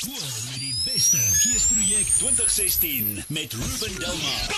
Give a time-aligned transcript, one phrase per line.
[0.00, 0.14] Skool
[0.50, 1.16] met die beste.
[1.16, 4.48] Geesprojek 2016 met Ruben Delmar.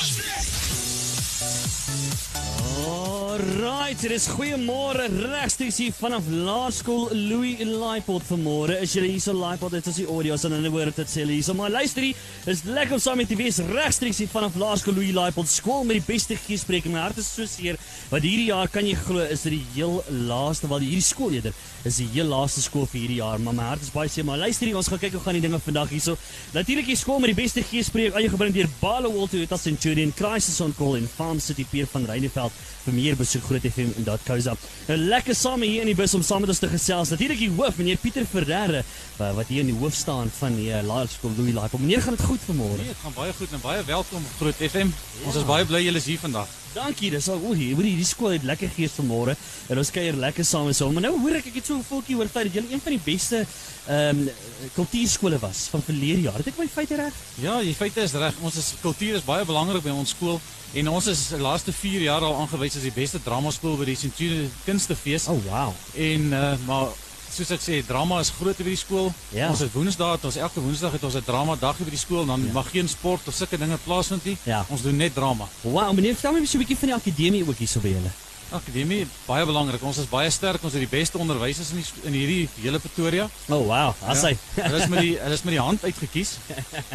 [3.33, 8.75] Alright, dit is goeiemôre regstreeks hier vanaf Laerskool Louis Laipold vanmôre.
[8.85, 9.73] Is julle hier so Laipold?
[9.79, 11.41] Dit is die audio so dan hoor dit sê hier.
[11.47, 12.19] So maar luister hier,
[12.51, 16.03] is lekker om saam met die wees regstreeks hier vanaf Laerskool Louis Laipold skool met
[16.03, 16.91] die beste geespreek.
[16.93, 17.81] My hart is so seer
[18.11, 21.57] want hierdie jaar kan jy glo is dit die heel laaste wel hierdie skool eerder
[21.89, 23.41] is die heel laaste skool vir hierdie jaar.
[23.43, 25.45] Maar my hart is baie seer, maar luister hier, ons gaan kyk hoe gaan die
[25.45, 26.19] dinge vandag hierso.
[26.55, 30.13] Natuurlik die skool met die beste geespreek aan jou gebring deur Balo Walter Toyota Centurion
[30.15, 34.07] Crisis on Call in Farm City Pier van Reineveld vir meer besoek Groot FM en
[34.07, 34.55] dot Koza.
[34.89, 37.13] Nou lekker saam hier in die bus om saam met ons te gesels.
[37.15, 38.83] Natuurlik die hoof meneer Pieter Ferreira
[39.19, 41.79] wat hier in die hoof staan van die uh, Laerskool Louis Laipo.
[41.79, 42.81] Meneer, gaan dit goed vanmôre?
[42.81, 44.91] Nee, dit gaan baie goed en baie welkom Groot FM.
[44.91, 45.29] Ja.
[45.31, 46.51] Ons is baie bly julle is hier vandag.
[46.73, 47.77] Dankie, dis al oor hier.
[47.77, 49.35] Hierdie skool het lekker gees vanmôre
[49.69, 50.89] en ons kuier lekker saam en so.
[50.95, 52.97] Maar nou hoor ek ek het so 'n voeltjie oor feit dat julle een van
[52.97, 53.45] die beste
[53.87, 54.31] ehm um,
[54.75, 56.39] kultuurskole was van verlede jaar.
[56.41, 57.15] Het ek my feite reg?
[57.43, 58.35] Ja, die feite is reg.
[58.41, 60.41] Ons is kultuur is baie belangrik by ons skool
[60.75, 63.85] en ons is die laaste 4 jaar al aangewys as die beste drama skool by
[63.85, 65.29] die Centurion Kunstefees.
[65.29, 65.73] Oh wow.
[65.95, 66.93] En uh, maar
[67.33, 69.09] soos ek sê, drama is groot by die skool.
[69.33, 69.49] Ja.
[69.53, 72.45] Ons het Woensdae, ons elke Woensdag het ons 'n drama dag by die skool, dan
[72.45, 72.53] ja.
[72.53, 74.37] mag geen sport of sulke dinge plaasvind nie.
[74.45, 74.65] Ja.
[74.69, 75.49] Ons doen net drama.
[75.63, 78.13] Wow, meneer, vertel my so 'n bietjie van die akademie ook hierso by julle.
[78.53, 79.83] Akademie baie belangrik.
[79.87, 80.63] Ons is baie sterk.
[80.65, 83.29] Ons het die beste onderwysers in die in hierdie hele Pretoria.
[83.49, 84.35] Oh wow, as hy.
[84.57, 86.35] Ja, hulle is met die hulle is met die hand uitgekies.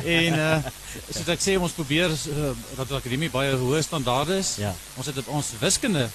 [0.03, 0.59] en uh
[1.09, 4.55] soos ek sê ons probeer uh, dat die akademie baie hoë standaarde is.
[4.61, 4.75] Ja.
[4.97, 6.08] Ons het op ons wiskunde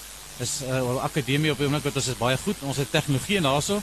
[0.42, 2.66] is uh wel akademie op die oomblik wat ons is baie goed.
[2.66, 3.82] Ons het tegnologie en daarso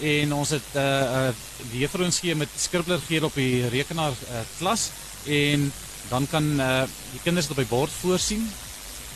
[0.00, 1.30] en ons het uh uh
[1.70, 4.90] die juffrou ons gee met skribbler gee op die rekenaar uh klas
[5.26, 5.72] en
[6.10, 8.46] dan kan uh die kinders dit op die bord voorsien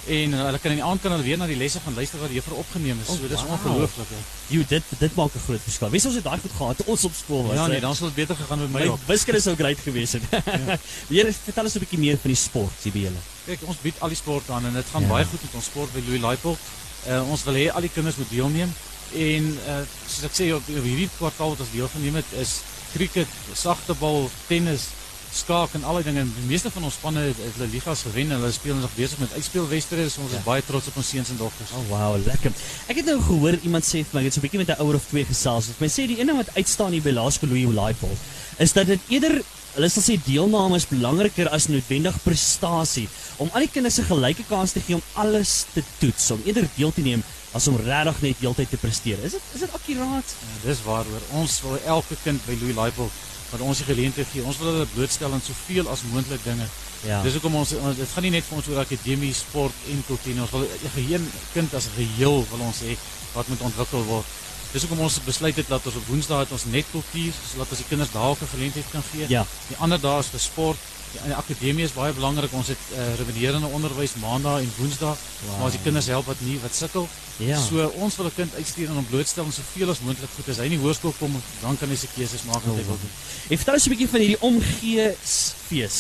[0.07, 2.21] en uh, hulle kan in die aand kan hulle weer na die lesse gaan luister
[2.23, 3.09] wat die juffrou opgeneem is.
[3.11, 3.53] Oh, so dis wow.
[3.57, 4.13] ongelooflik.
[4.55, 5.91] Jo, dit dit maak 'n groot verskil.
[5.91, 7.57] Wie sou ons het daai goed gehad toe ons op skool was?
[7.57, 10.23] Ja nee, dan sal dit beter gegaan met my my wiskunde sou great gewees het.
[10.31, 10.79] Ja.
[11.13, 13.23] Weer vertel ons 'n bietjie meer van die sport hier by julle.
[13.47, 15.09] Kyk, ons bied al die sport aan en dit gaan Ja.
[15.09, 16.59] baie goed met ons sport by Louis Laipold.
[17.07, 18.71] Uh, ons wil hê al die kinders moet deelneem
[19.15, 22.61] en uh, soos ek sê op, op hierdie kwartaal wat ons deelgeneem het is
[22.93, 24.89] cricket, sagtebal, tennis,
[25.37, 26.25] skaak en al die dinge.
[26.37, 29.19] Die meeste van ons spanne het, het hulle ligas gewen en hulle speel nog besig
[29.19, 30.09] met uitspelwedstryde.
[30.11, 30.39] So ons Ja.
[30.39, 31.71] is baie trots op ons seuns en dogters.
[31.77, 32.53] Oh wow, lekker.
[32.89, 34.81] Ek het nou gehoor iemand sê vir my, ek het so 'n bietjie met 'n
[34.83, 35.67] ouer of twee gesels.
[35.79, 38.19] Hy sê die ene wat uitstaan hier by Laerskool Louis Laipold
[38.59, 39.43] is dat dit eerder
[39.77, 44.45] Hulle sal sê deelname is belangriker as noodwendig prestasie om al die kinders 'n gelyke
[44.49, 47.23] kans te gee om alles te toets, om eerder deel te neem
[47.53, 49.19] as om regtig net heeltyd te presteer.
[49.23, 50.25] Is dit is dit akkuraat?
[50.41, 53.11] Ja, dis waaroor ons wil elke kind by Louis Laipold
[53.57, 54.45] wat ons die geleentheid gee.
[54.45, 56.69] Ons wil hulle blootstel aan soveel as moontlik dinge.
[57.07, 57.23] Ja.
[57.23, 60.35] Dis hoekom ons ons- dit gaan nie net vir ons oor akademie, sport en kultuur
[60.35, 60.43] nie.
[60.43, 61.23] Ons wil 'n geheel
[61.53, 62.97] kind as 'n geheel wil ons hê
[63.35, 64.25] wat moet ontwikkel word.
[64.73, 67.79] Dis hoekom ons besluit het dat ons op Woensdae het ons net kultuur sodat ons
[67.79, 69.25] die kinders daar ook 'n geleentheid kan gee.
[69.29, 69.47] Ja.
[69.69, 70.77] Die ander dae is vir sport.
[71.17, 72.53] Die, die akademie is baie belangrik.
[72.53, 75.15] Ons het uh, reviderende onderwys Maandag en Woensdae.
[75.17, 75.55] Wow.
[75.59, 77.09] Maar as die kinders help wat nie wat sukkel.
[77.41, 77.59] Ja.
[77.61, 80.49] So ons wil 'n kind uitstuur en hom blootstel aan soveel as moontlik goed.
[80.49, 82.97] As hy in die hoërskool kom, dan kan hy sy keuses maak wat hy wil
[83.01, 83.13] doen.
[83.51, 85.97] Ek vertel ons 'n bietjie van hierdie omgeesfees.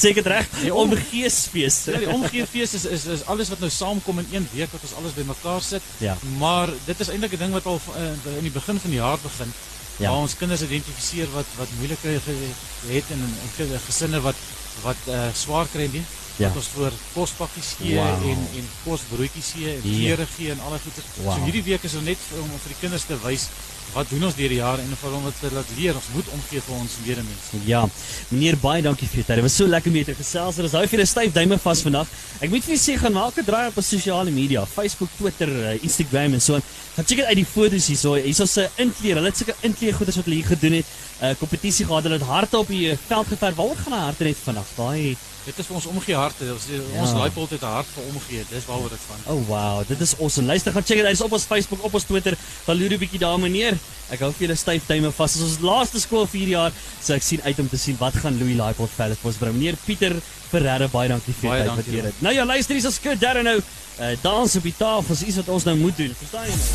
[0.00, 0.46] sê ek dit reg?
[0.62, 1.84] Die om- Omgeesfees.
[1.84, 4.94] Ja, die omgeefees is, is is alles wat nou saamkom in een week wat ons
[5.00, 5.82] alles bymekaar sit.
[5.98, 6.16] Ja.
[6.38, 9.18] Maar dit is eintlik 'n ding wat al uh, in die begin van die jaar
[9.22, 9.52] begin.
[9.98, 10.10] Ja.
[10.10, 12.52] Waar ons kinders identifiseer wat wat moeilike ge-
[12.92, 14.36] het en en gesinne wat
[14.82, 16.04] wat uh, swaar kry nie.
[16.38, 16.48] Ja.
[16.48, 18.22] Wat ons voor kospakkies gee Wow.
[18.30, 19.96] en en kosbroodjies gee en Ja.
[19.98, 21.02] klere gee en alle goeie.
[21.24, 21.34] Wow.
[21.34, 23.48] So hierdie week is om net vir, om vir die kinders te wys
[23.94, 26.60] wat doen ons deur die jaar en vir hulle te laat leer ons moet omgee
[26.60, 27.46] vir ons medemens.
[27.66, 27.82] Ja,
[28.28, 29.34] meneer baie dankie vir dit.
[29.36, 30.58] Dit was so lekker om met jou te gesels.
[30.58, 32.06] Ons hou vir 'n styf duime vas vandag.
[32.40, 35.48] Ek moet vir julle sê gaan maak 'n draai op op sosiale media, Facebook, Twitter,
[35.48, 36.62] eh, Instagram en so aan.
[36.94, 38.14] Gaan check dit uit die foto's hierso.
[38.14, 39.14] Hierso se inkleer.
[39.14, 40.86] Hulle het sulke inkleer goeders wat hulle hier gedoen het.
[41.20, 42.02] 'n uh, Kompetisie gehad.
[42.02, 43.54] Hulle het harte op die eh, veld geverf.
[43.54, 44.66] Waaroor gaan hulle harte net vandag?
[44.76, 45.16] Daai
[45.48, 46.44] Dit is vir ons omgee harte.
[46.52, 46.66] Ons,
[47.00, 47.18] ons Ja.
[47.18, 48.44] Laipold het 'n hart vir omgee.
[48.50, 49.34] Dis waaroor dit gaan.
[49.34, 50.46] Oh wow, dit is awesome.
[50.46, 52.36] Luister, gaan check dit uit Dis op ons Facebook, op ons Twitter.
[52.66, 53.77] Gaan loer 'n bietjie daar meneer.
[54.14, 55.34] Ek hou vir julle styf duime vas.
[55.36, 56.72] Dit is ons laaste skool vir hierdie jaar.
[57.00, 59.56] So ek sien uit om te sien wat gaan Louis Laipold verder vir ons bring.
[59.58, 60.16] Meneer Pieter
[60.48, 62.22] Ferreira, baie dankie vir Baie die tyd wat dankie, jy het.
[62.24, 63.58] Nou ja, luister, hier is ons skud daar nou.
[63.98, 66.14] Uh, dans op die tafel is iets wat ons nou moet doen.
[66.22, 66.66] Verstaan jy nou?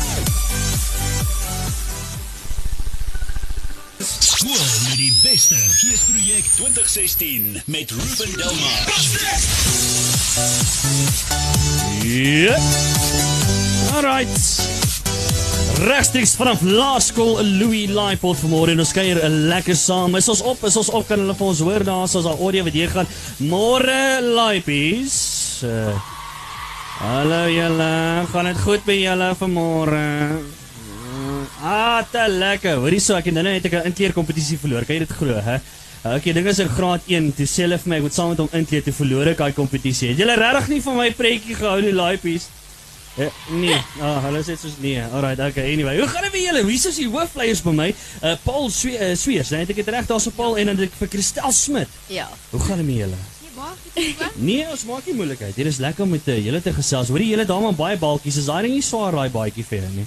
[4.04, 5.54] Skool met die beste.
[5.54, 8.92] Geesprojek 2016 met Ruben Delmar.
[12.04, 12.58] Ja.
[13.94, 14.73] Alright.
[15.82, 20.14] Regstreeks vanaf Laerskool Louis Laipold vanmôre en ons kuier 'n lekker saam.
[20.14, 20.62] Is ons op?
[20.64, 21.06] Is ons op?
[21.08, 23.06] Kan hulle vir ons hoor daar ons daar audio wat hier gaan?
[23.38, 25.62] Môre Laipies.
[25.64, 25.98] Uh,
[26.98, 28.26] hallo julle.
[28.32, 30.04] Gaan dit goed by julle vanmôre?
[30.30, 30.64] Uh,
[31.62, 32.76] Ah, te lekker.
[32.76, 34.84] Hoorie so, ek het nou net 'n inkleer kompetisie verloor.
[34.84, 35.58] Kan jy dit glo, hè?
[36.04, 38.38] Okay, dink as in graad 1 toe sê hulle vir my ek moet saam met
[38.38, 40.08] hom inkleer te verloor ek daai kompetisie.
[40.08, 42.48] Het julle regtig nie van my prentjie gehou die laipies?
[43.14, 43.76] Ja, nee.
[44.00, 44.98] Ah, oh, hulle sê soos nee.
[44.98, 45.72] Alright, okay.
[45.72, 46.64] Anyway, hoe gaan dit met julle?
[46.66, 47.86] Wie is die hoofleiers by my?
[48.22, 50.98] Uh Paul Swe uh, Sweers, net ek het reg daarso Paul en dan het ek
[50.98, 51.94] vir Christel Smit.
[52.10, 52.26] Ja.
[52.50, 53.20] Hoe gaan dit met julle?
[53.94, 54.16] Nee.
[54.34, 55.54] Nee, ons maak nie moeilikheid.
[55.54, 57.12] Dit is lekker om met uh, julle te gesels.
[57.14, 58.40] Hoorie julle daar maar baie balkies.
[58.42, 60.06] Is daai ding nie swaar daai baadjie vir nie?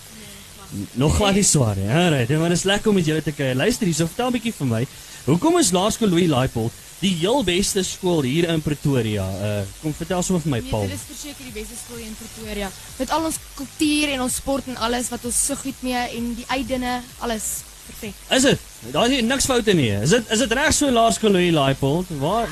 [0.99, 1.87] Nog glad nie swaar nie.
[1.87, 3.55] Alright, maar dit is lekker om met julle te kuier.
[3.55, 4.83] Luister hier, so vertel 'n bietjie vir my.
[5.27, 9.25] Hoekom is Laerskool Louis Laipold die heel beste skool hier in Pretoria?
[9.47, 10.87] Uh kom vertel sommer vir my, Nee, Paul.
[10.87, 12.69] dit is verseker die beste skool hier in Pretoria.
[12.97, 16.33] Met al ons kultuur en ons sport en alles wat ons so goed mee en
[16.35, 17.43] die uitdinne, alles
[17.87, 18.13] perfek.
[18.29, 18.59] Is dit?
[18.91, 19.91] Daar is niks foute nie.
[20.01, 22.05] Is dit is dit reg so Laerskool Louis Laipold?
[22.19, 22.49] Waar?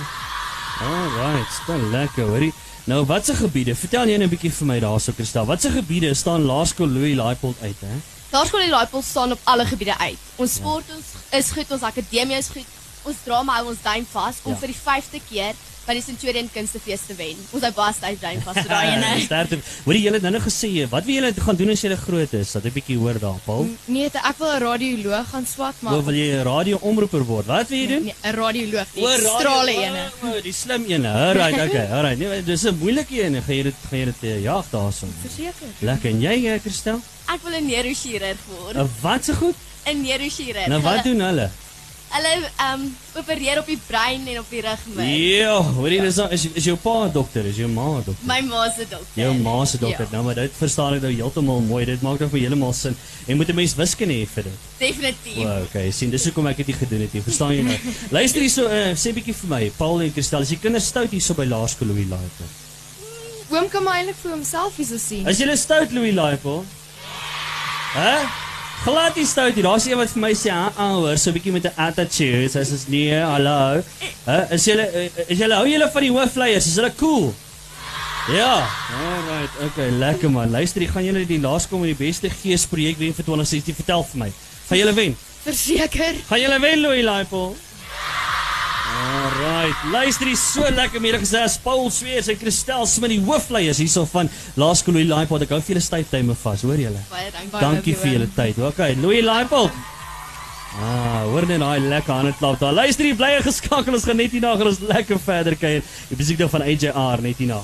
[0.82, 2.54] Alright, stel lekker, hoorie.
[2.86, 3.74] Nou, watse gebiede?
[3.76, 5.46] Vertel jy net 'n bietjie vir my daarso, Kristal.
[5.46, 7.96] Watse gebiede staan Laerskool Louis Laipold uit, hè?
[8.32, 10.18] Laerskool die Laaipol staan op alle gebiede uit.
[10.36, 12.66] Ons sport ons is goed, ons akademie is goed.
[13.06, 14.58] Ons drama hou ons duim vas om Ja.
[14.58, 15.54] vir die 5de keer
[15.86, 17.36] by die Centurion Kunstefees te wen.
[17.54, 19.20] Ons hou baie styf duim vas vir daai ene.
[19.22, 19.60] Sterkte.
[19.86, 22.52] Hoorie, julle nou nog gesê, wat wil julle gaan doen as julle groot is?
[22.52, 23.68] Dat ek 'n bietjie hoor daar, Paul.
[23.86, 27.46] Nee, te- ek wil 'n radioloog gaan swat, maar Hoe wil jy 'n radio-omroeper word?
[27.46, 28.04] Wat wil jy doen?
[28.06, 30.10] Nee, 'n radioloog, die radio- strale o, ene.
[30.24, 31.08] o, Die slim ene.
[31.14, 31.88] Alright, okay.
[31.96, 32.18] Alright.
[32.18, 33.42] Nee, dis 'n moeilike ene.
[33.42, 35.14] Gaan jy dit gaan jy dit uh, jaag daarson?
[35.22, 35.68] Verseker.
[35.82, 36.10] Lekker.
[36.10, 37.00] En jy, uh, Christel?
[37.28, 38.76] Ek wil 'n neurochirurg word.
[38.76, 39.56] Uh, wat se goed?
[39.86, 40.68] 'n Neurochirurg.
[40.68, 41.50] Nou wat doen hulle?
[42.16, 42.84] Hulle ehm um,
[43.20, 45.06] opereer op die brein en op die rug my.
[45.36, 48.26] Ja, hoorie, dis dan- is is jou pa 'n dokter, is jou ma 'n dokter?
[48.28, 49.14] My ma se dokter.
[49.24, 50.06] Jou ma se dokter.
[50.06, 51.86] Ja, Nou, maar dit verstaan ek nou heeltemal mooi.
[51.86, 52.96] Dit maak dan vir heeltemal sin.
[53.28, 54.54] En moet 'n mens wiskunde hê vir dit?
[54.80, 55.36] definitief.
[55.44, 55.92] Wow, okay.
[55.92, 57.22] sien, dis hoekom ek dit nie gedoen het nie.
[57.22, 57.78] Verstaan jy nou?
[58.18, 61.34] Luister hierso, uh, sê bietjie vir my, Paul en Christel, as jy kinders stout hierso
[61.34, 62.52] by Laerskool Louis Laipold.
[63.52, 65.28] Oom kan maar eintlik vir homself hierso sien.
[65.28, 66.66] Is jy stout Louis Laipold?
[67.94, 68.45] Hæ?
[68.84, 69.64] Glad nie stout hier.
[69.64, 72.50] Daar's een wat vir my sê, "Ah, ah, hoor, so 'n bietjie met 'n attitude."
[72.50, 73.84] Sy sê, "Nee, hallo."
[74.26, 74.52] Hæ?
[74.52, 74.74] Is jy
[75.28, 76.66] is jy hou julle van die hoofleiers?
[76.66, 77.34] Is hulle cool?
[78.28, 78.68] Ja.
[78.90, 79.52] Alright.
[79.62, 80.50] Okay, lekker man.
[80.50, 83.76] Luister, jy gaan julle die laerskool met die beste gees projek wen vir 2016.
[83.76, 84.32] Vertel vir my.
[84.68, 85.18] Gaan julle wen?
[85.46, 86.16] Verseker.
[86.28, 87.58] Gaan julle wen, Louis Laipold?
[88.96, 94.06] Alright, luister hier so lekker middag gesê Paul Sweers en Christel Smit die hoofleiers hierso
[94.08, 95.44] van Laerskool Louis Laipold.
[95.44, 97.02] Ek hou vir julle styftuime vas, hoor julle?
[97.12, 97.60] Baie dankie.
[97.60, 98.62] Dankie vir julle tyd.
[98.72, 99.74] Okay, Louis Laipold.
[100.76, 102.74] Ah, hoor net daai lekker hande klap daar.
[102.76, 103.96] Luister hier, bly geskakel.
[103.96, 105.82] Ons gaan net hierna gaan ons lekker verder kuier.
[106.12, 107.62] Die musiek dan van AJR net hierna.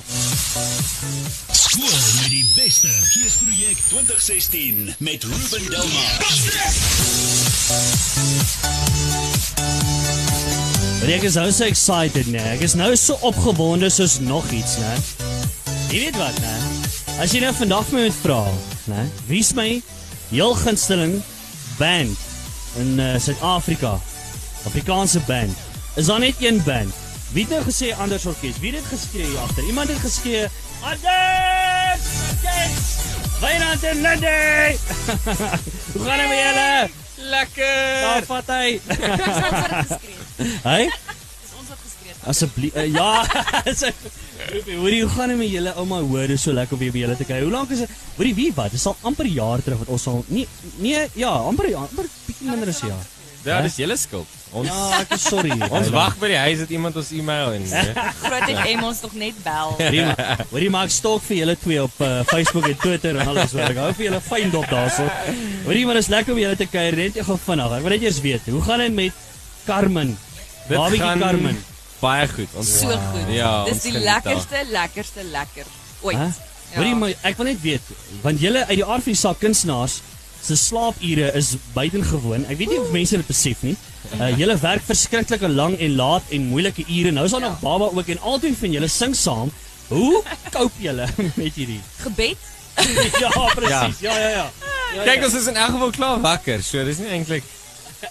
[1.52, 6.12] Skool met die beste geesprojek 2016 met Ruben Delmar.
[11.02, 12.42] Maar ek is nou so excited, nee.
[12.52, 14.92] Ek is nou so opgewonde soos nog iets, né?
[15.90, 16.52] Jy weet wat, né?
[17.18, 18.44] As jy nou vandag my moet vra,
[18.86, 19.08] né?
[19.26, 19.80] Wie's my
[20.28, 21.16] heel gunsteling
[21.80, 22.14] band
[22.78, 23.96] in uh, Suid-Afrika?
[24.70, 25.58] Afrikaanse band.
[25.98, 26.94] Is daar net een band?
[27.34, 28.62] Wie het nou gesê Anders Orkees?
[28.62, 29.66] Wie het dit geskree hier agter?
[29.66, 30.46] Iemand het geskree
[30.86, 32.08] Anders!
[32.30, 32.80] Orkees!
[33.42, 34.78] Wynand en Lindy!
[35.98, 36.90] Hoe gaan dit met julle?
[37.34, 38.00] Lekker.
[38.06, 38.78] Daar vat hy.
[40.64, 40.80] Hy?
[41.58, 42.14] ons wat geskree.
[42.32, 43.10] Asseblief uh, ja.
[44.82, 46.00] Hoorie, hoe gaan dit met julle ouma?
[46.02, 47.42] Hoor, dit is so lekker om weer by julle te kyk.
[47.46, 47.90] Hoe lank is dit?
[48.16, 48.72] Hoorie, wie wat?
[48.74, 50.46] Dit is al amper 'n jaar terug wat ons al nee
[50.82, 53.06] nee ja, amper jaar, amper bietjie minder as 'n jaar.
[53.44, 54.26] Ja, dis julle skuld.
[54.52, 55.50] Ons Ja, ek is sorry.
[55.78, 57.64] ons wag by die huis dat iemand ons e-mail en.
[58.22, 59.72] Groot FM ons nog net bel.
[59.78, 63.50] Hoorie, ma- hoorie maak stok vir julle twee op uh, Facebook en Twitter en alles
[63.52, 63.66] hoor.
[63.70, 65.08] Ek hou vir julle fyn dop daarso.
[65.64, 67.72] Hoorie, maar dit is lekker om julle te kuier net gou vinnig.
[67.78, 69.12] Ek wil net eers weet, hoe gaan dit met
[69.66, 70.16] Carmen?
[70.68, 71.58] Babietjie gaan Carmen.
[72.00, 72.48] baie goed.
[72.58, 73.28] Ons So goed.
[73.34, 75.64] Ja, Dis die lekkerste, lekkerste lekker
[76.02, 76.16] ooit.
[76.18, 76.30] Hæ?
[76.74, 77.90] Hoorie, maar ek wil net weet,
[78.24, 79.98] want julle uit die aard van die saak kunstenaars
[80.42, 82.46] se slaapure is buitengewoon.
[82.50, 83.76] Ek weet nie of mense dit besef nie.
[84.18, 87.12] Uh, julle werk verskriklike lang en laat en moeilike ure.
[87.14, 87.48] Nou is daar Ja.
[87.52, 89.52] nog baba ook en albei van julle sing saam.
[89.88, 91.06] Hoe cope julle
[91.38, 91.80] met hierdie?
[92.02, 92.36] Gebed.
[93.22, 94.00] ja, presies.
[94.00, 94.46] Ja, ja, ja.
[94.96, 96.62] ja, Kyk, ons is in elk geval klaar wakker.
[96.62, 97.44] So dis nie eintlik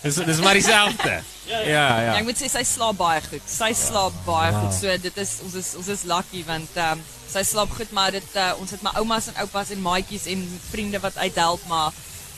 [0.03, 1.17] Dis dis maar dieselfde.
[1.51, 2.01] Ja, Ja.
[2.01, 2.13] ja.
[2.20, 3.41] Ek moet sê sy slaap baie goed.
[3.46, 4.62] Sy slaap baie Wow.
[4.63, 4.74] goed.
[4.79, 8.12] So dit is ons is ons is lucky want ehm um, sy slaap goed, maar
[8.12, 10.41] dit uh, ons het my oumas en oupas en maatjies en
[10.72, 11.91] vriende wat uithelp, maar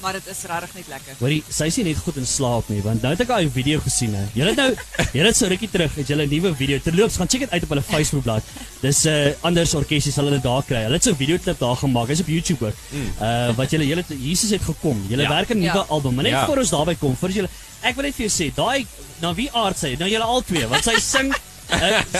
[0.03, 1.15] maar dit is regtig net lekker.
[1.19, 3.79] Hoorie, sy nie net goed in slaap nie, want nou het ek al 'n video
[3.79, 4.24] gesien hè.
[4.36, 4.72] Julle het nou,
[5.17, 6.79] julle het so rukkie terug, het julle 'n nuwe video.
[6.83, 8.43] Terloops, gaan check dit uit op hulle Facebookblad.
[8.81, 10.83] Dis 'n uh, anders orkesie sal hulle daar kry.
[10.83, 12.07] Hulle het so 'n videoklip daar gemaak.
[12.07, 12.75] Hy's op YouTube ook.
[13.22, 15.05] Uh wat julle julle Jesus het gekom.
[15.10, 15.29] Julle Ja.
[15.29, 15.86] werk aan 'n nuwe Ja.
[15.89, 16.13] album.
[16.15, 16.45] Maar net Ja.
[16.45, 17.50] voor ons daarby kom, vir julle
[17.81, 18.86] ek wil net vir jou sê, daai
[19.22, 19.95] na wie aard sy?
[20.00, 21.33] Nou julle al twee, want sy sing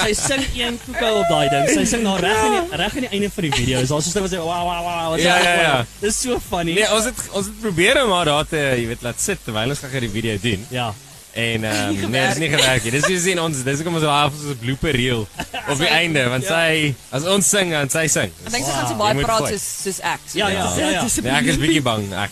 [0.03, 1.69] sy sing een koeke op daai ding.
[1.69, 3.77] Sy sing daar reg in die reg aan die einde van die video.
[3.77, 5.10] Daar's so 'n stuk wat sê wow wow wow.
[5.13, 5.86] wat Ja, sê- ja, ja.
[6.01, 6.74] Dis so funny.
[6.74, 9.69] Nee, ons het ons het probeer om haar daar te, jy weet, laat sit terwyl
[9.69, 10.65] ons gaan die video doen.
[10.69, 10.93] Ja.
[11.33, 12.91] En ehm um, nee, dit is nie gewerk nie.
[12.91, 15.27] Dis wie sien ons, dis hoekom ons daar af so 'n blooper reel
[15.72, 18.29] op die einde, want sy as ons sing en sy sing.
[18.45, 20.19] Ek dink sy gaan so Jy baie praat soos soos ek.
[20.33, 21.03] Ja, ja, is- ja, ja.
[21.05, 22.05] is Nee, ek is bietjie bang.
[22.13, 22.31] Ek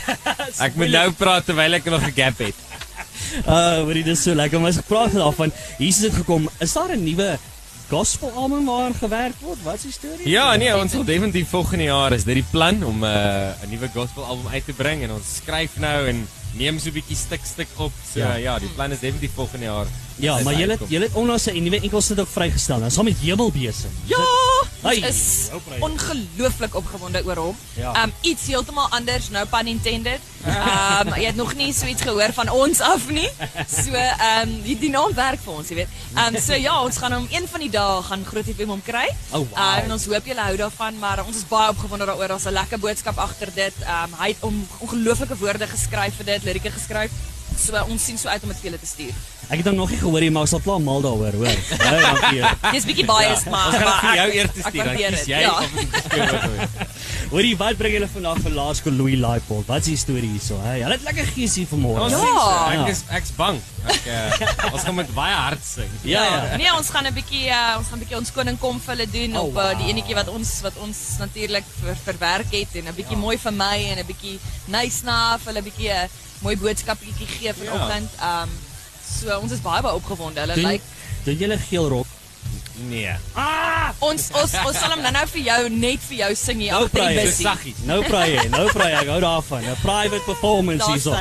[0.66, 2.54] ek moet nou praat terwyl ek nog 'n gap het.
[3.46, 4.60] Uh, wat dit is so lekker.
[4.60, 6.48] Maar as ek praat daarvan, Jesus het gekom.
[6.60, 7.38] Is daar 'n nuwe
[7.88, 9.62] gospel album waaraan gewerk word?
[9.62, 10.28] Wat is die storie?
[10.28, 13.70] Ja, nee, ons sal definitief volgende jaar is dit die plan om 'n uh, 'n
[13.70, 17.16] nuwe gospel album uit te bring en ons skryf nou en neem so 'n bietjie
[17.16, 17.92] stuk stuk op.
[18.12, 19.86] So ja, ja die plan is definitief volgende jaar.
[20.16, 20.88] Ja, maar julle uitkom.
[20.88, 22.78] julle het onlangs 'n nuwe enkelsit ook vrygestel.
[22.78, 23.90] Nou saam met Jebelbesem.
[24.04, 24.18] Ja,
[24.92, 25.48] is
[25.80, 27.56] ongelooflik opgewonde oor hom.
[27.74, 28.04] Ja.
[28.04, 30.20] Um iets heeltemal anders, no pun intended.
[30.44, 33.28] Um jy het nog nie so iets gehoor van ons af nie.
[33.68, 35.88] So um die, die naam werk vir ons, jy weet.
[36.26, 39.08] Um so ja, ons gaan hom een van die dae gaan Groot FM hom kry.
[39.30, 39.58] Oh, wow.
[39.58, 42.28] Uh, en ons hoop julle hou daarvan, maar ons is baie opgewonde daaroor.
[42.28, 43.74] Daar's 'n lekker boodskap agter dit.
[43.82, 47.10] Um hy het om ongelooflike woorde geskryf vir dit, lirieke geskryf.
[47.58, 49.14] So ons sien so uit om dit vir julle te stuur.
[49.48, 51.58] Ek het hom nog nie gehoor nie, maar ek sal klaar mal daaroor, hoor.
[51.78, 52.42] Baie dankie.
[52.72, 54.84] Dis bietjie biased, maar Ons gaan vir jou ek- eer te ek stuur.
[54.84, 54.96] Dan
[55.28, 55.52] jy ja.
[55.58, 56.70] of dit gespeel word.
[57.34, 59.66] Hoorie, wat bring julle vandag vir Laerskool Louis Laipold?
[59.66, 60.58] Wat is die storie hierso?
[60.62, 60.74] Hè?
[60.80, 62.08] Julle het lekker gees hier vanmôre.
[62.10, 62.18] Ja.
[62.24, 62.82] Ja.
[62.84, 63.60] ek is ek's bang.
[63.84, 65.90] Ek uh, ons gaan met baie hard sing.
[66.08, 66.56] Ja, ja.
[66.56, 69.08] Nee, ons gaan 'n bietjie uh, ons gaan 'n bietjie ons koning kom vir hulle
[69.10, 72.88] doen Oh, op uh, die enetjie wat ons wat ons natuurlik ver, verwerk het en
[72.88, 76.08] 'n bietjie mooi vir my en 'n bietjie nice na vir hulle 'n bietjie 'n
[76.44, 78.10] mooi boodskapie gee vanoggend.
[78.22, 78.48] Um
[79.20, 80.40] so ons is baie baie opgewonde.
[80.44, 80.92] Hulle lyk
[81.24, 82.13] doen julle geel rok?
[82.90, 83.12] Nee.
[84.04, 87.04] ons ons ons sal hom nou-nou vir jou net vir jou sing hier Nou agter
[87.06, 87.46] die bussie.
[87.46, 87.82] Saggies.
[87.86, 89.00] Nou praai jy, nou praai jy.
[89.04, 89.62] Ek hou daarvan.
[89.70, 91.14] 'n Private performance hierso.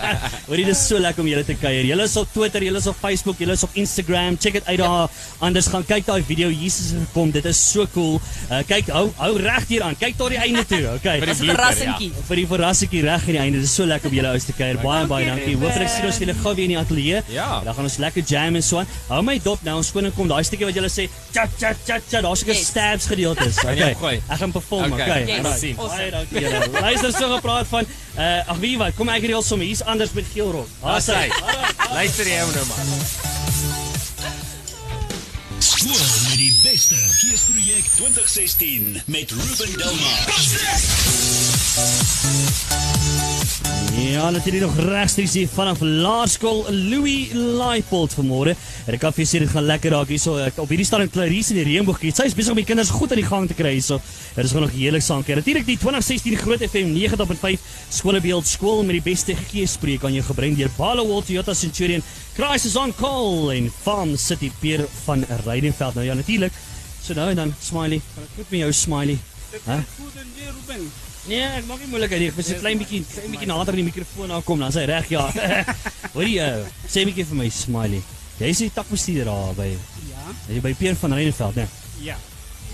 [0.48, 1.84] Hoorie, dit is so lekker om julle te kuier.
[1.88, 4.38] Julle is op Twitter, julle is op Facebook, julle is op Instagram.
[4.40, 5.08] Check dit uit daar.
[5.38, 7.30] Anders gaan kyk daai video Jesus het gekom.
[7.34, 8.20] Dit is so cool.
[8.50, 9.96] Uh, kyk, hou hou reg hier aan.
[9.98, 10.82] Kyk tot die einde toe.
[11.00, 11.18] Okay.
[11.22, 12.08] Vir die Dis blooper, verrassingkie.
[12.28, 13.58] vir die verrassingkie reg aan die einde.
[13.62, 14.78] Dit is so lekker om julle ouens te kuier.
[14.82, 15.54] Baie baie dankie.
[15.60, 17.22] Hooplik sien ons julle gou weer in die ateljee.
[17.32, 17.60] Ja.
[17.64, 18.90] Dan gaan ons lekker jam en so aan.
[19.08, 19.76] Hou my dop nou.
[19.80, 20.99] Ons koning kom daai stukkie wat julle sê,
[21.32, 22.22] chat chat chat chat.
[22.22, 22.66] Daar's seker Yes.
[22.66, 23.56] stabs gedeeltes.
[23.62, 24.20] jy Okay.
[24.28, 24.92] Ek gaan perform.
[24.92, 25.08] Okay.
[25.22, 25.40] Okay.
[25.42, 25.58] Yes.
[25.58, 25.76] sien.
[25.78, 25.96] Awesome.
[25.96, 26.70] Baie dankie julle.
[26.86, 27.84] Luister so gepraat van
[28.18, 29.66] uh ag wie wat, kom ek reël sommer.
[29.66, 30.68] Hier's anders met geel rok.
[30.82, 31.28] Daar's hy.
[31.92, 32.84] Luister jy hom nou maar.
[35.60, 36.96] Skool met die beste.
[37.20, 40.28] Geesprojek 2016 met Ruben Delmar.
[43.96, 48.54] Ja, natuurlik nog regstreeks hier vanaf Laerskool Louis Laipold vanmôre.
[48.86, 51.02] En ek kan vir julle sê dit gaan lekker raak hierso Ek- op hierdie staan
[51.04, 52.12] in Clarice in die Reënboogkie.
[52.14, 54.00] Sy is besig om die kinders goed aan die gang te kry hierso.
[54.36, 55.36] Dit is gewoon nog heerlik saam kyk.
[55.42, 60.56] Natuurlik die 2016 Groot FM 90.5 skoolbeeld skool met die beste geespreek aan jou gebring
[60.56, 62.02] deur Ballowal Toyota Centurion,
[62.34, 65.94] Crisis on Call en Farm City Pier van Rydenveld.
[65.94, 66.52] Nou ja, natuurlik.
[67.02, 68.00] So nou en dan Smiley.
[68.14, 69.18] Kan ek goed met jou Smiley?
[69.66, 69.80] Hæ?
[71.30, 72.28] Nee, ek maak nie moeilikheid nie.
[72.32, 74.86] Ek so 'n klein bietjie klein bietjie nader aan die mikrofoon aankom, dan is hy
[74.90, 75.28] reg, ja.
[76.16, 78.02] Hoorie, uh, sê 'n bietjie vir my Smiley.
[78.40, 79.68] Jy is die takbestuurder daar by
[80.10, 81.68] Ja, jy by Peer van Reineveld, né?
[82.02, 82.16] ja.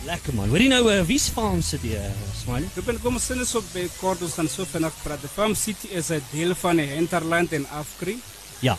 [0.07, 0.49] Lekker man.
[0.49, 2.69] Hoorie nou, uh, wie's farm sit jy, uh, Smiley?
[2.77, 5.29] Ruben, kom ons sien op bij kort, ons gaan zo vanaf praten.
[5.29, 8.17] Farm City is een deel van het hinterland in Afkri.
[8.63, 8.79] Ja.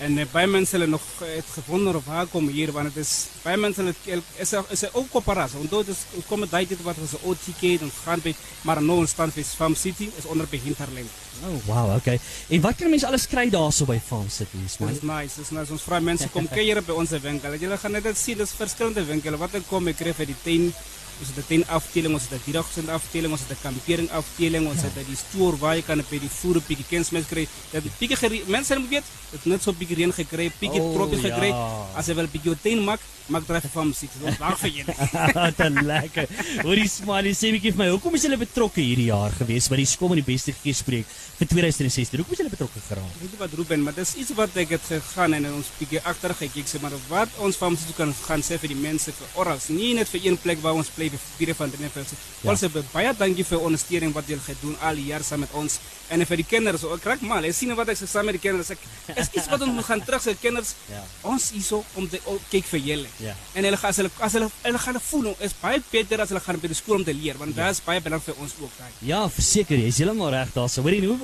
[0.00, 3.26] En uh, bij mensen zullen nog het gevonden of haar komen hier, want het is,
[3.42, 3.96] bij mensen het
[4.36, 5.58] is, er- is er ook coöperatie.
[5.58, 9.06] Want het is, het komt uit dit wat we OTK, dan gaan bij, maar nou
[9.06, 11.06] stand is Farm City, is onder bij hinterland.
[11.48, 12.20] Oh, wow, okay.
[12.48, 14.94] En wat kan mense alles kry daarso by Farm City, Dat Smiley?
[14.94, 15.72] is nice, is nice.
[15.72, 17.54] Ons vragen mensen, kom kijken bij onze winkel.
[17.54, 19.38] Jullie gaan net zien, dat is verschillende winkelen.
[19.38, 20.74] Wat ik kom, ik krijg die teen,
[21.20, 24.66] ons het de teen afdeling, ons het de dierengezond afdeling, ons het de kampering afdeling,
[24.68, 27.52] ons het die stoer waar je kan bij die voeren, pieke kennismes krijgen.
[27.70, 31.20] Dat pieke gere- mensen hebben weet, het net zo pieke reen gekregen, pieke Oh, tropjes
[31.20, 31.28] ja.
[31.28, 31.56] gekregen.
[31.96, 34.20] Als je wel pieke teen maakt, maak er even van zitten.
[34.20, 34.94] Dat is waar voor jullie.
[35.32, 36.26] Wat lekker.
[36.62, 39.76] Hoorie Smiley, sê 'n bietjie vir my, hoekom is julle betrokke hierdie jaar gewees by
[39.76, 41.06] die skool met die beste geespreek
[41.38, 42.18] vir 2016?
[42.18, 43.12] Hoekom is julle betrokke geraak?
[43.20, 46.02] Weet je wat Ruben, maar dat is iets wat ik heb gegaan en ons pieke
[46.02, 46.68] achter gekeken.
[46.68, 49.68] zeg Maar wat ons van ons kan gaan zeggen voor die mensen, voor orals.
[49.68, 51.98] Niet net voor één plek waar ons blijven vieren van de NFL.
[52.40, 52.50] Ja.
[52.50, 52.56] Ja.
[52.60, 55.78] hebben baie dankie voor ondersteuning wat jullie gaan doen al die jaar samen met ons.
[56.06, 57.44] En voor die kinderen, zo, ik raak mal.
[57.44, 58.66] Je ziet wat ik zeg samen met die kinderen.
[58.66, 58.76] Zeg,
[59.16, 60.40] is iets wat ons moet gaan terug zeggen.
[60.40, 61.04] Kinders, Ja.
[61.20, 63.08] ons is zo om te oh, kijken voor jullie.
[63.16, 63.34] Ja.
[63.52, 66.40] En hulle gaan as hulle as hulle hulle gaan voel is baie beter as hulle
[66.40, 67.66] gaan by die skool om te leer want ja.
[67.66, 68.90] dit is baie belangrik vir ons ook daai.
[68.98, 70.82] Ja, verseker, jy is heeltemal reg daarso.
[70.82, 71.18] Hoorie, hoe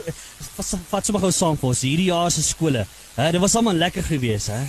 [0.56, 2.86] vat vat sommer gou saam vir ons hierdie jaar se skole.
[3.14, 4.64] Hè, dit was almal lekker geweest, hè.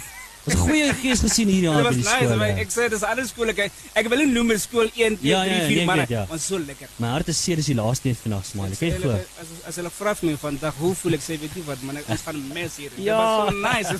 [0.48, 2.36] Was goeie gees gesien Dit by was die nice, skole.
[2.39, 3.72] maar ek sê dis alle skole kyk.
[4.00, 6.10] Ek wil nie noem skool 1 2 Ja, 3 ja, 4 nee, ek maar weet,
[6.16, 6.22] ja.
[6.30, 6.88] ons is so lekker.
[7.04, 8.80] My hart is seer dis die laaste een vandag.
[8.80, 9.12] Kan jy As glo?
[9.44, 11.98] As as hulle vra vir my vandag hoe voel ek sê weet jy wat man
[11.98, 12.89] ek- ons gaan mes hier.
[12.96, 13.18] Dit Ja.
[13.18, 13.92] was so nice.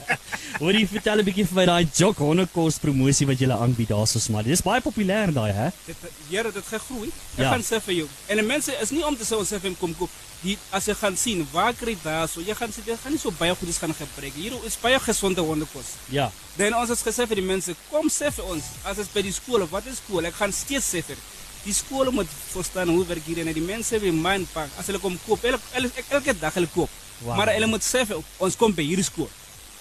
[0.62, 4.18] Hoor jy vertel 'n bietjie vir my daai Jock Honnekos promosie wat jy aanbied daarso
[4.20, 4.48] Smiley.
[4.52, 5.68] Dis baie populêr daai, hè?
[5.86, 5.96] Dit
[6.30, 7.08] Here, dit gaan groei.
[7.08, 7.42] Ek Ja.
[7.44, 7.50] ja.
[7.52, 8.08] gaan sê vir jou.
[8.28, 10.10] En die mense is nie om te sê ons sê vir hom kom koop.
[10.42, 12.42] Die as jy gaan sien, waar kry jy daar so?
[12.42, 14.34] Jy gaan sê jy gaan nie so baie goedes gaan gebruik.
[14.34, 15.92] Hier is baie gesonde hondekos.
[16.10, 16.30] Ja.
[16.58, 19.34] Dan ons het gesê vir die mense, kom sê vir ons, as dit by die
[19.36, 20.26] skool of wat is skool?
[20.26, 21.20] Ek gaan steeds sê vir
[21.62, 24.72] die skole moet verstaan hoe werk hier en die mense wie man pak.
[24.80, 26.90] As hulle kom koop, elke, elke, elke dag hulle koop.
[26.90, 27.28] Wow.
[27.28, 27.36] Wow.
[27.38, 29.30] Maar hulle moet sê vir ons kom by hierdie skool.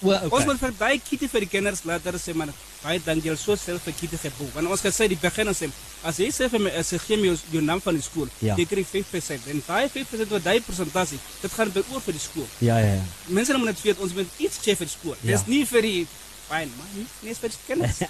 [0.02, 0.30] O, Okay.
[0.34, 2.50] Ons moet vir daai kitty vir die kinders hulle sê man,
[2.84, 4.48] baie dankie jy so self vir kitty gebou.
[4.56, 5.70] Want ons gesê die begin ons sê,
[6.04, 8.56] as jy sê vir my as jy my jou, naam van die skool, Ja.
[8.58, 9.46] jy kry 5%.
[9.54, 12.48] En daai 5% wat daai persentasie, dit gaan by oor vir die skool.
[12.62, 13.04] Ja, ja, ja.
[13.28, 15.16] Mense moet net weet ons moet iets gee vir die skool.
[15.22, 15.38] Ja.
[15.38, 16.08] Dis nie vir die
[16.52, 18.02] fyn man, nie nie vir die kinders.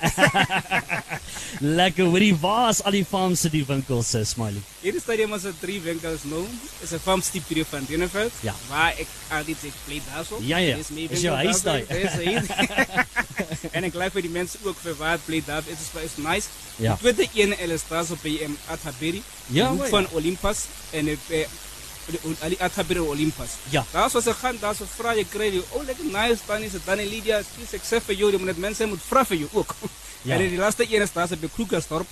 [1.62, 2.06] Lekker.
[2.10, 4.62] Hoorie, waar is al die farm se die winkels se Smiley?
[4.82, 6.42] Hierdie stadium is 'n drie winkels nou.
[6.84, 8.32] Is 'n farm stipie van Deneveld.
[8.42, 8.54] Ja.
[8.70, 10.40] Waar ek altyd ek play daarso.
[10.42, 10.76] Ja, ja.
[10.78, 11.86] Dis my Is jou winkel huis daarso.
[11.88, 12.02] daai?
[12.02, 13.70] Dis hy.
[13.78, 15.62] en ek glo vir die mense ook vir waar play daar.
[15.64, 16.48] Dit is is nice.
[16.78, 16.96] Ja.
[17.02, 19.22] Die tweede een hulle is daar so by um, Athaberi.
[19.48, 19.90] Ja, Die hoek mooi.
[19.90, 21.20] van Olympus en ek
[22.10, 23.50] eh, Ali Athaberi Olympus.
[23.70, 23.86] Ja.
[23.92, 26.86] Daar was ek gaan daar so vra jy kry jy oh lekker nice is dit
[26.86, 29.50] dan Lydia skies ek sê vir jou jy moet net mense moet vra vir jou
[29.54, 29.76] ook.
[30.24, 30.36] Ja.
[30.36, 32.08] En die laaste een is daar so by Krugersdorp.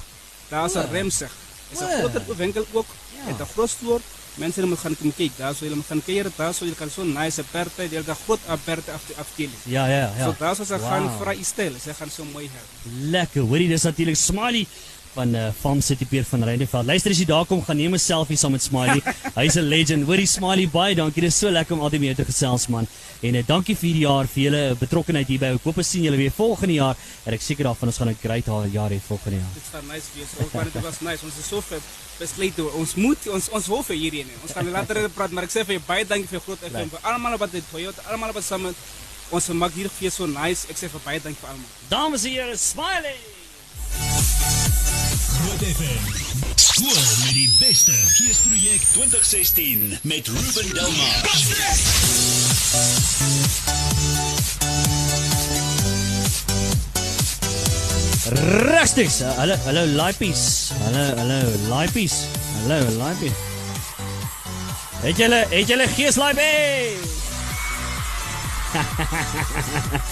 [0.50, 1.32] Daar is 'n Remsig.
[1.72, 1.98] Is 'n O.
[2.00, 2.86] groter winkel ook.
[3.18, 3.28] Ja.
[3.30, 4.02] En 'n groot stoor.
[4.40, 6.90] Mense moet gaan kom kyk daar so hulle moet gaan kuier daar so jy kan
[6.90, 9.60] so nice aperte, jy het 'n groot aperte af afdeling.
[9.64, 10.24] Ja, ja, Ja.
[10.24, 10.36] So ja.
[10.40, 10.90] daar sou ek Wow.
[10.90, 12.62] gaan vra u styl, sy gaan so mooi hê.
[13.12, 13.42] Lekker.
[13.42, 14.68] Hoorie, dis natuurlik Smiley
[15.20, 16.88] van uh, Farm City Pier van Reineveld.
[16.88, 19.02] Luister as jy daar kom, gaan neem 'n selfie saam met Smiley.
[19.40, 20.06] Hy's 'n legend.
[20.08, 21.22] Hoorie Smiley, baie dankie.
[21.26, 22.88] Dis so lekker om altyd jou te gesels man.
[23.22, 25.50] En uh, dankie vir hierdie jaar vir julle betrokkeheid hier by.
[25.58, 26.96] Ek hoop ons sien julle weer volgende jaar.
[27.26, 29.52] En ek seker daarvan ons gaan 'n great jaar jaar hê volgende jaar.
[29.54, 30.32] Dit gaan nice wees.
[30.40, 31.26] Ook maar dit was nice.
[31.26, 31.82] Ons is so ver
[32.20, 32.70] besluit toe.
[32.80, 34.38] Ons moet ons ons hoef vir hierdie nie.
[34.44, 37.02] Ons gaan later praat, maar ek sê vir jou baie dankie vir groot FM vir
[37.04, 38.72] almal wat dit Toyota, almal wat saam
[39.32, 40.64] ons maak hier fees so nice.
[40.70, 41.68] Ek sê vir baie dankie vir almal.
[41.90, 43.29] Dames en here, Smiley.
[45.40, 46.04] Groot FM.
[46.56, 51.22] Skool met die beste geesprojek 2016 met Ruben Delmar.
[58.74, 59.22] Rustigs.
[59.22, 60.72] Uh, hallo, hallo Laipies.
[60.84, 62.14] Hallo, hallo Laipies.
[62.62, 63.32] Hallo Laipies.
[65.02, 67.18] Het julle het julle gees Laipies?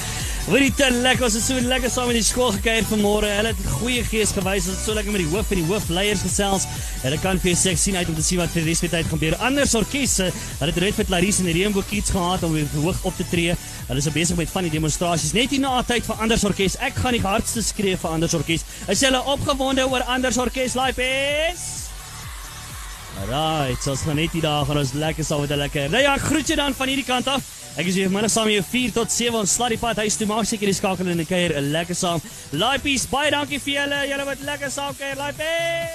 [0.48, 3.28] Wat dit te lekker was, het so lekker saam in die skool gekuier vanmôre.
[3.36, 4.70] Hulle het goeie gees gewys.
[4.72, 6.64] Ons het so lekker met die hoof en die hoofleiers gesels.
[7.02, 8.94] Hulle kan vir ek sien uit om te sien wat vir die res van die
[8.94, 9.36] tyd gebeur.
[9.44, 10.30] Anders orkesse,
[10.62, 13.28] hulle het net vir Clarice en die Regenboog Kids gehad om weer hoog op te
[13.28, 13.58] tree.
[13.90, 15.36] Hulle is besig met van die demonstrasies.
[15.36, 16.80] Net hier na tyd vir Anders Orkes.
[16.80, 18.64] Ek gaan die hardste skree vir Anders Orkes.
[18.88, 21.12] Is julle opgewonde oor Anders Orkes live
[21.52, 21.68] is?
[23.20, 25.92] Alright, so ons gaan net hier daar gaan ons lekker saam met 'n lekker.
[25.92, 27.57] Nou ja, groet jy dan van hierdie kant af.
[27.78, 30.16] Ek is hier middag saam met jou 4 tot 7 ons slaat die pad huis
[30.18, 32.24] toe maak seker die skakel in die kuier lekker saam.
[32.82, 34.02] Peace, baie dankie vir julle.
[34.10, 35.88] Julle wat lekker saam kuier, peace.